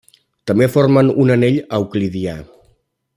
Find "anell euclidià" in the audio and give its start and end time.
1.35-2.37